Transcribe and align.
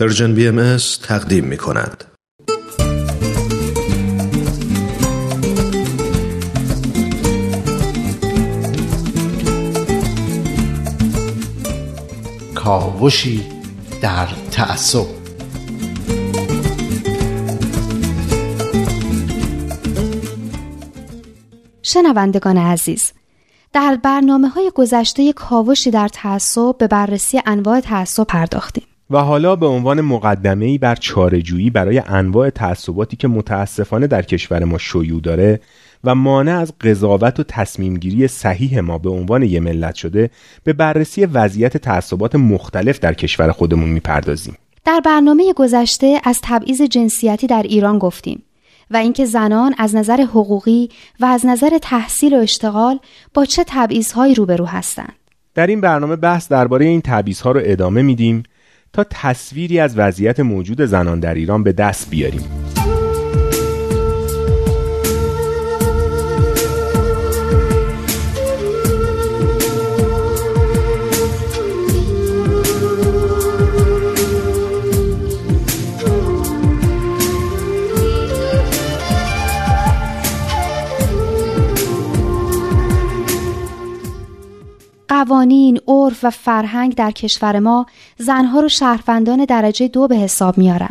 Persian 0.00 0.34
BM 0.34 0.76
تقدیم 1.02 1.44
می 1.44 1.56
کند. 1.56 2.04
کاوشی 12.54 13.46
در 14.02 14.28
تعصب 14.50 15.06
شنوندگان 21.82 22.58
عزیز 22.58 23.12
در 23.72 23.98
برنامه 24.02 24.48
های 24.48 24.72
گذشته 24.74 25.32
کاوشی 25.32 25.90
در 25.90 26.08
تعصب 26.08 26.78
به 26.78 26.88
بررسی 26.88 27.42
انواع 27.46 27.80
تعصب 27.80 28.24
پرداختیم 28.24 28.89
و 29.10 29.18
حالا 29.18 29.56
به 29.56 29.66
عنوان 29.66 30.00
مقدمه‌ای 30.00 30.78
بر 30.78 30.94
چارهجویی 30.94 31.70
برای 31.70 32.02
انواع 32.06 32.50
تعصباتی 32.50 33.16
که 33.16 33.28
متاسفانه 33.28 34.06
در 34.06 34.22
کشور 34.22 34.64
ما 34.64 34.78
شیوع 34.78 35.20
داره 35.20 35.60
و 36.04 36.14
مانع 36.14 36.58
از 36.58 36.72
قضاوت 36.80 37.40
و 37.40 37.42
تصمیمگیری 37.42 38.28
صحیح 38.28 38.80
ما 38.80 38.98
به 38.98 39.10
عنوان 39.10 39.42
یه 39.42 39.60
ملت 39.60 39.94
شده 39.94 40.30
به 40.64 40.72
بررسی 40.72 41.24
وضعیت 41.24 41.76
تعصبات 41.76 42.34
مختلف 42.34 42.98
در 42.98 43.14
کشور 43.14 43.52
خودمون 43.52 43.88
می‌پردازیم. 43.88 44.56
در 44.84 45.00
برنامه 45.04 45.52
گذشته 45.52 46.20
از 46.24 46.40
تبعیض 46.42 46.82
جنسیتی 46.82 47.46
در 47.46 47.62
ایران 47.62 47.98
گفتیم 47.98 48.42
و 48.90 48.96
اینکه 48.96 49.24
زنان 49.24 49.74
از 49.78 49.94
نظر 49.94 50.20
حقوقی 50.20 50.88
و 51.20 51.24
از 51.24 51.46
نظر 51.46 51.78
تحصیل 51.82 52.34
و 52.34 52.36
اشتغال 52.36 52.98
با 53.34 53.44
چه 53.44 53.64
تبعیضهایی 53.66 54.34
روبرو 54.34 54.66
هستند. 54.66 55.12
در 55.54 55.66
این 55.66 55.80
برنامه 55.80 56.16
بحث 56.16 56.48
درباره 56.48 56.86
این 56.86 57.00
تبعیضها 57.00 57.52
رو 57.52 57.60
ادامه 57.64 58.02
میدیم 58.02 58.42
تا 58.92 59.04
تصویری 59.10 59.80
از 59.80 59.98
وضعیت 59.98 60.40
موجود 60.40 60.84
زنان 60.84 61.20
در 61.20 61.34
ایران 61.34 61.62
به 61.62 61.72
دست 61.72 62.10
بیاریم. 62.10 62.69
قوانین، 85.10 85.80
عرف 85.88 86.24
و 86.24 86.30
فرهنگ 86.30 86.94
در 86.94 87.10
کشور 87.10 87.58
ما 87.58 87.86
زنها 88.18 88.60
رو 88.60 88.68
شهروندان 88.68 89.44
درجه 89.44 89.88
دو 89.88 90.08
به 90.08 90.16
حساب 90.16 90.58
میارن. 90.58 90.90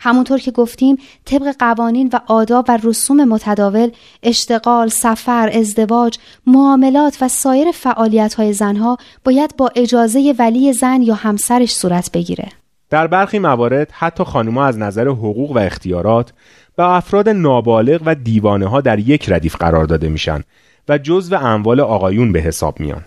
همونطور 0.00 0.38
که 0.38 0.50
گفتیم 0.50 0.96
طبق 1.24 1.54
قوانین 1.58 2.10
و 2.12 2.20
آداب 2.26 2.64
و 2.68 2.78
رسوم 2.82 3.24
متداول 3.24 3.90
اشتغال، 4.22 4.88
سفر، 4.88 5.50
ازدواج، 5.52 6.18
معاملات 6.46 7.18
و 7.20 7.28
سایر 7.28 7.70
فعالیت 7.70 8.34
های 8.34 8.52
زنها 8.52 8.96
باید 9.24 9.56
با 9.56 9.70
اجازه 9.76 10.34
ولی 10.38 10.72
زن 10.72 11.02
یا 11.02 11.14
همسرش 11.14 11.74
صورت 11.74 12.12
بگیره. 12.12 12.48
در 12.90 13.06
برخی 13.06 13.38
موارد 13.38 13.90
حتی 13.92 14.24
خانمها 14.24 14.66
از 14.66 14.78
نظر 14.78 15.08
حقوق 15.08 15.50
و 15.50 15.58
اختیارات 15.58 16.32
به 16.76 16.90
افراد 16.90 17.28
نابالغ 17.28 18.02
و 18.06 18.14
دیوانه 18.14 18.66
ها 18.66 18.80
در 18.80 18.98
یک 18.98 19.32
ردیف 19.32 19.56
قرار 19.56 19.84
داده 19.84 20.08
میشن 20.08 20.42
و 20.88 20.98
جزو 20.98 21.36
اموال 21.36 21.80
آقایون 21.80 22.32
به 22.32 22.40
حساب 22.40 22.80
میان. 22.80 23.04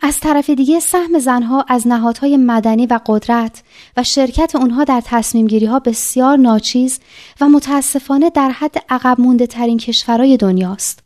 از 0.00 0.20
طرف 0.20 0.50
دیگه 0.50 0.80
سهم 0.80 1.18
زنها 1.18 1.64
از 1.68 1.88
نهادهای 1.88 2.36
مدنی 2.36 2.86
و 2.86 3.00
قدرت 3.06 3.62
و 3.96 4.02
شرکت 4.02 4.56
اونها 4.56 4.84
در 4.84 5.02
تصمیم 5.04 5.46
گیری 5.46 5.66
ها 5.66 5.78
بسیار 5.78 6.36
ناچیز 6.36 7.00
و 7.40 7.48
متاسفانه 7.48 8.30
در 8.30 8.50
حد 8.50 8.76
عقب 8.88 9.20
مونده 9.20 9.46
ترین 9.46 9.78
کشورهای 9.78 10.36
دنیاست. 10.36 11.00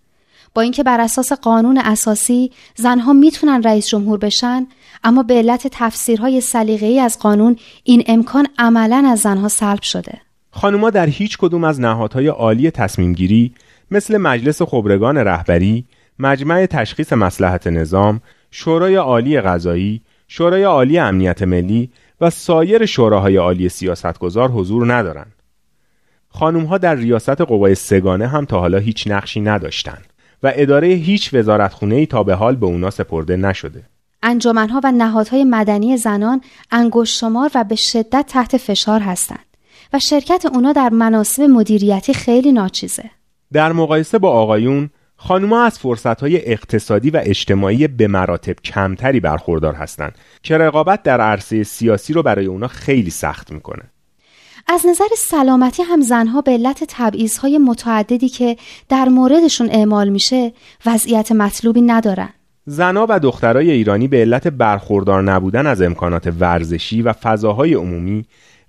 با 0.55 0.63
اینکه 0.63 0.83
بر 0.83 1.01
اساس 1.01 1.33
قانون 1.33 1.79
اساسی 1.79 2.53
زنها 2.77 3.13
می‌تونن 3.13 3.63
رئیس 3.63 3.89
جمهور 3.89 4.19
بشن 4.19 4.67
اما 5.05 5.23
به 5.23 5.35
علت 5.35 5.69
تفسیرهای 5.71 6.41
سلیقه‌ای 6.41 7.01
از 7.01 7.19
قانون 7.19 7.57
این 7.85 8.03
امکان 8.07 8.47
عملا 8.59 9.05
از 9.09 9.21
زنها 9.21 9.49
سلب 9.49 9.83
شده. 9.83 10.21
خانوما 10.51 10.91
در 10.91 11.07
هیچ 11.07 11.39
کدوم 11.39 11.65
از 11.65 11.81
نهادهای 11.81 12.27
عالی 12.27 12.71
تصمیم 12.71 13.13
گیری 13.13 13.55
مثل 13.91 14.17
مجلس 14.17 14.63
خبرگان 14.63 15.19
رهبری، 15.19 15.85
مجمع 16.19 16.67
تشخیص 16.67 17.13
مسلحت 17.13 17.67
نظام، 17.67 18.21
شورای 18.51 18.95
عالی 18.95 19.41
قضایی، 19.41 20.01
شورای 20.29 20.63
عالی 20.63 20.99
امنیت 20.99 21.43
ملی 21.43 21.91
و 22.21 22.31
سایر 22.31 22.87
شوراهای 22.87 23.37
عالی 23.37 23.69
سیاستگزار 23.69 24.51
حضور 24.51 24.95
ندارند. 24.95 25.33
خانوم 26.29 26.65
ها 26.65 26.79
در 26.79 26.95
ریاست 26.95 27.41
قوای 27.41 27.75
سگانه 27.75 28.27
هم 28.27 28.45
تا 28.45 28.61
حالا 28.61 28.79
هیچ 28.79 29.07
نقشی 29.07 29.41
نداشتند 29.41 30.05
و 30.43 30.53
اداره 30.55 30.89
هیچ 30.89 31.35
وزارتخونه 31.35 31.95
ای 31.95 32.07
تا 32.07 32.23
به 32.23 32.35
حال 32.35 32.57
به 32.57 32.67
اونا 32.67 32.91
سپرده 32.91 33.37
نشده. 33.37 33.83
انجمنها 34.23 34.81
و 34.85 34.93
نهادهای 34.93 35.45
مدنی 35.45 35.97
زنان 35.97 36.41
انگشت 36.71 37.19
شمار 37.19 37.51
و 37.55 37.65
به 37.65 37.75
شدت 37.75 38.25
تحت 38.29 38.57
فشار 38.57 39.01
هستند 39.01 39.45
و 39.93 39.99
شرکت 39.99 40.47
اونا 40.53 40.73
در 40.73 40.89
مناسب 40.89 41.43
مدیریتی 41.43 42.15
خیلی 42.15 42.53
ناچیزه. 42.53 43.11
در 43.53 43.73
مقایسه 43.73 44.19
با 44.19 44.31
آقایون 44.31 44.91
خانوما 45.21 45.63
از 45.63 45.79
فرصتهای 45.79 46.53
اقتصادی 46.53 47.11
و 47.11 47.21
اجتماعی 47.25 47.89
به 47.89 48.09
مراتب 48.09 48.57
کمتری 48.65 49.21
برخوردار 49.21 49.75
هستند 49.75 50.19
که 50.43 50.59
رقابت 50.59 51.03
در 51.03 51.21
عرصه 51.21 51.63
سیاسی 51.63 52.13
رو 52.13 52.23
برای 52.23 52.47
اونا 52.47 52.69
خیلی 52.69 53.11
سخت 53.11 53.53
می‌کنه. 53.53 53.83
از 54.67 54.87
نظر 54.87 55.05
سلامتی 55.17 55.83
هم 55.83 56.01
زنها 56.01 56.41
به 56.41 56.53
علت 56.53 56.85
تبعیضهای 56.89 57.59
متعددی 57.59 58.29
که 58.29 58.57
در 58.89 59.05
موردشون 59.05 59.69
اعمال 59.71 60.09
میشه 60.09 60.53
وضعیت 60.87 61.33
مطلوبی 61.33 61.83
ندارن. 61.83 62.29
زنها 62.67 63.07
و 63.09 63.21
دخترای 63.21 63.71
ایرانی 63.71 64.09
به 64.09 64.17
علت 64.17 64.49
برخوردار 64.49 65.23
نبودن 65.23 65.67
از 65.67 65.83
امکانات 65.83 66.33
ورزشی 66.41 67.03
و 67.03 67.13
فضاهای 67.13 67.75
عمومی 67.75 68.25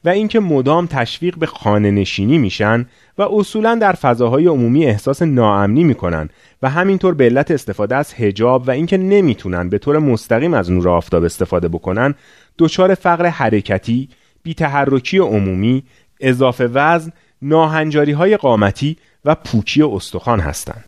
و 0.05 0.09
اینکه 0.09 0.39
مدام 0.39 0.85
تشویق 0.85 1.37
به 1.37 1.45
خانه 1.45 1.91
نشینی 1.91 2.37
میشن 2.37 2.85
و 3.17 3.21
اصولا 3.21 3.75
در 3.75 3.93
فضاهای 3.93 4.47
عمومی 4.47 4.85
احساس 4.85 5.21
ناامنی 5.21 5.83
می‌کنن 5.83 6.29
و 6.61 6.69
همینطور 6.69 7.13
به 7.13 7.23
علت 7.25 7.51
استفاده 7.51 7.95
از 7.95 8.13
هجاب 8.13 8.67
و 8.67 8.71
اینکه 8.71 8.97
نمی‌تونن 8.97 9.69
به 9.69 9.77
طور 9.77 9.99
مستقیم 9.99 10.53
از 10.53 10.71
نور 10.71 10.89
آفتاب 10.89 11.23
استفاده 11.23 11.67
بکنن 11.67 12.15
دچار 12.57 12.95
فقر 12.95 13.25
حرکتی، 13.25 14.09
بیتحرکی 14.43 15.17
عمومی، 15.17 15.83
اضافه 16.19 16.69
وزن، 16.73 17.11
ناهنجاری 17.41 18.11
های 18.11 18.37
قامتی 18.37 18.97
و 19.25 19.35
پوکی 19.35 19.81
استخوان 19.83 20.39
هستند. 20.39 20.85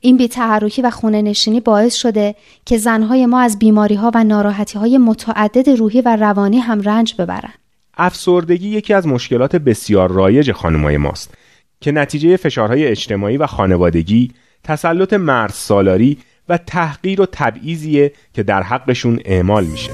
این 0.00 0.16
بیتحرکی 0.16 0.82
و 0.82 0.90
خونه 0.90 1.22
نشینی 1.22 1.60
باعث 1.60 1.94
شده 1.94 2.34
که 2.66 2.78
زنهای 2.78 3.26
ما 3.26 3.40
از 3.40 3.58
بیماری 3.58 3.94
ها 3.94 4.10
و 4.14 4.24
ناراحتی 4.24 4.78
های 4.78 4.98
متعدد 4.98 5.68
روحی 5.68 6.00
و 6.00 6.16
روانی 6.16 6.58
هم 6.58 6.80
رنج 6.80 7.14
ببرند. 7.18 7.63
افسردگی 7.96 8.68
یکی 8.68 8.94
از 8.94 9.06
مشکلات 9.06 9.56
بسیار 9.56 10.12
رایج 10.12 10.52
خانمای 10.52 10.96
ماست 10.96 11.34
که 11.80 11.92
نتیجه 11.92 12.36
فشارهای 12.36 12.86
اجتماعی 12.86 13.36
و 13.36 13.46
خانوادگی، 13.46 14.30
تسلط 14.64 15.12
مرد 15.12 15.52
سالاری 15.52 16.18
و 16.48 16.58
تحقیر 16.58 17.20
و 17.20 17.26
تبعیضیه 17.32 18.12
که 18.32 18.42
در 18.42 18.62
حقشون 18.62 19.20
اعمال 19.24 19.64
میشه. 19.64 19.90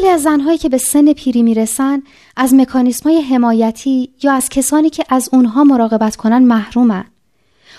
خیلی 0.00 0.12
از 0.12 0.22
زنهایی 0.22 0.58
که 0.58 0.68
به 0.68 0.78
سن 0.78 1.12
پیری 1.12 1.42
می‌رسن 1.42 2.02
از 2.36 2.54
مکانیسمای 2.54 3.20
حمایتی 3.20 4.10
یا 4.22 4.32
از 4.32 4.48
کسانی 4.48 4.90
که 4.90 5.04
از 5.08 5.28
اونها 5.32 5.64
مراقبت 5.64 6.16
کنن 6.16 6.38
محرومن. 6.38 7.04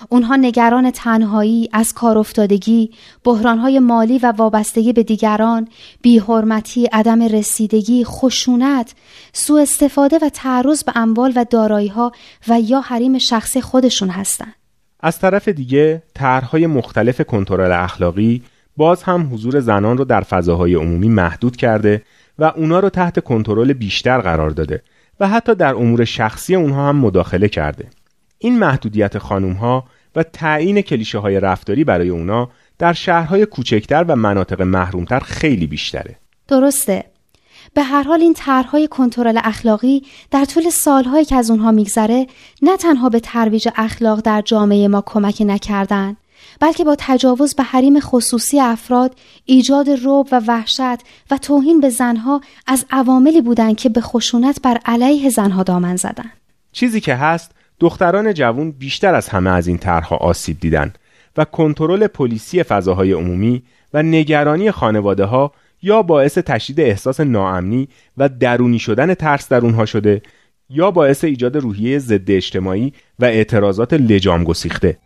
اونها 0.10 0.36
نگران 0.36 0.92
تنهایی، 0.92 1.70
از 1.74 1.94
کار 1.94 2.18
افتادگی، 2.18 2.92
بحرانهای 3.24 3.80
مالی 3.80 4.18
و 4.18 4.32
وابستگی 4.32 4.94
به 4.94 5.04
دیگران، 5.04 5.68
بیحرمتی، 6.02 6.86
عدم 6.86 7.22
رسیدگی، 7.22 8.04
خشونت، 8.04 8.94
سوء 9.34 9.62
استفاده 9.62 10.20
و 10.22 10.30
تعرض 10.30 10.84
به 10.84 10.92
اموال 10.96 11.34
و 11.36 11.46
داراییها 11.50 12.12
و 12.48 12.60
یا 12.62 12.82
حریم 12.82 13.18
شخصی 13.18 13.62
خودشون 13.62 14.10
هستند. 14.10 14.56
از 15.00 15.20
طرف 15.20 15.48
دیگه 15.48 16.04
طرحهای 16.16 16.68
مختلف 16.68 17.22
کنترل 17.22 17.72
اخلاقی 17.72 18.42
باز 18.78 19.04
هم 19.04 19.34
حضور 19.34 19.60
زنان 19.60 19.98
رو 19.98 20.06
در 20.06 20.22
فضاهای 20.22 20.74
عمومی 20.74 21.10
محدود 21.10 21.56
کرده 21.56 22.04
و 22.40 22.44
اونا 22.44 22.80
رو 22.80 22.90
تحت 22.90 23.20
کنترل 23.20 23.74
بیشتر 23.74 24.22
قرار 24.22 24.50
داده 24.50 24.84
و 25.20 25.28
حتی 25.28 25.56
در 25.56 25.76
امور 25.76 26.06
شخصی 26.06 26.56
اونها 26.56 26.90
هم 26.90 26.96
مداخله 26.96 27.48
کرده. 27.48 27.88
این 28.38 28.60
محدودیت 28.60 29.18
خانوم 29.18 29.54
ها 29.54 29.84
و 30.16 30.24
تعیین 30.24 30.82
کلیشه 30.82 31.18
های 31.18 31.40
رفتاری 31.40 31.84
برای 31.84 32.10
اونا 32.10 32.50
در 32.80 32.94
شهرهای 32.94 33.46
کوچکتر 33.46 34.06
و 34.08 34.16
مناطق 34.16 34.62
محرومتر 34.62 35.20
خیلی 35.20 35.68
بیشتره 35.68 36.16
درسته 36.48 37.04
به 37.74 37.84
هر 37.84 38.04
حال 38.04 38.22
این 38.22 38.34
طرحهای 38.34 38.88
کنترل 38.88 39.40
اخلاقی 39.44 40.04
در 40.32 40.46
طول 40.46 40.70
سالهایی 40.70 41.26
که 41.26 41.36
از 41.36 41.52
اونها 41.52 41.72
میگذره 41.72 42.28
نه 42.62 42.78
تنها 42.78 43.10
به 43.10 43.20
ترویج 43.20 43.70
اخلاق 43.76 44.22
در 44.22 44.42
جامعه 44.42 44.88
ما 44.88 45.04
کمک 45.06 45.44
نکردن 45.46 46.18
بلکه 46.60 46.84
با 46.84 46.96
تجاوز 47.00 47.56
به 47.56 47.64
حریم 47.64 48.00
خصوصی 48.00 48.60
افراد 48.60 49.16
ایجاد 49.46 49.90
روب 49.90 50.28
و 50.32 50.42
وحشت 50.48 51.00
و 51.32 51.38
توهین 51.42 51.80
به 51.80 51.90
زنها 51.90 52.42
از 52.68 52.86
عواملی 52.92 53.42
بودند 53.42 53.78
که 53.78 53.90
به 53.90 54.02
خشونت 54.02 54.62
بر 54.62 54.78
علیه 54.86 55.30
زنها 55.30 55.64
دامن 55.64 55.96
زدن 55.96 56.32
چیزی 56.72 57.02
که 57.02 57.16
هست 57.16 57.52
دختران 57.80 58.34
جوان 58.34 58.72
بیشتر 58.72 59.16
از 59.16 59.30
همه 59.30 59.50
از 59.50 59.68
این 59.68 59.78
طرحها 59.78 60.18
آسیب 60.18 60.60
دیدن 60.60 60.94
و 61.38 61.46
کنترل 61.46 62.08
پلیسی 62.08 62.64
فضاهای 62.64 63.12
عمومی 63.12 63.64
و 63.94 64.04
نگرانی 64.04 64.72
خانواده 64.72 65.26
ها 65.26 65.52
یا 65.82 66.02
باعث 66.02 66.38
تشدید 66.38 66.80
احساس 66.80 67.20
ناامنی 67.20 67.88
و 68.18 68.30
درونی 68.30 68.80
شدن 68.80 69.14
ترس 69.14 69.50
در 69.50 69.60
اونها 69.60 69.86
شده 69.86 70.22
یا 70.70 70.92
باعث 70.92 71.24
ایجاد 71.24 71.58
روحیه 71.58 72.00
ضد 72.00 72.32
اجتماعی 72.32 72.94
و 73.20 73.26
اعتراضات 73.26 73.94
لجام 73.94 74.44
گسیخته. 74.44 74.98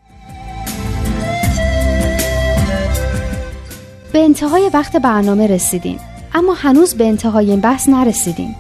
به 4.16 4.24
انتهای 4.24 4.70
وقت 4.74 4.98
برنامه 4.98 5.48
رسیدیم. 5.48 6.00
اما 6.34 6.54
هنوز 6.54 6.94
به 6.94 7.08
انتهای 7.08 7.50
این 7.50 7.60
بحث 7.60 7.90
نرسیدیم. 7.90 8.56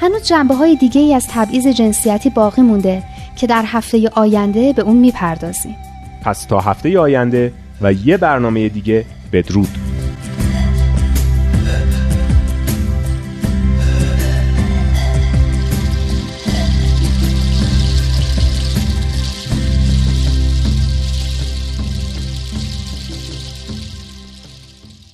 هنوز 0.00 0.22
جنبه 0.22 0.54
های 0.54 0.76
دیگه 0.76 1.00
ای 1.00 1.14
از 1.14 1.26
تبعیض 1.30 1.66
جنسیتی 1.66 2.30
باقی 2.30 2.62
مونده 2.62 3.02
که 3.36 3.46
در 3.46 3.62
هفته 3.66 4.08
آینده 4.08 4.72
به 4.72 4.82
اون 4.82 4.96
می‌پردازیم. 4.96 5.76
پس 6.22 6.44
تا 6.44 6.60
هفته 6.60 6.98
آینده 6.98 7.52
و 7.80 7.92
یه 7.92 8.16
برنامه 8.16 8.68
دیگه 8.68 9.04
بدرود. 9.32 9.87